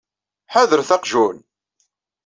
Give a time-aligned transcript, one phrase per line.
[0.53, 1.37] Ḥadret aqjun!